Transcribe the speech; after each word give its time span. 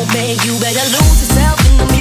old 0.00 0.08
you 0.46 0.58
better 0.60 0.86
lose 0.96 1.20
yourself 1.20 1.58
in 1.70 1.76
the 1.76 1.84
music. 1.84 1.99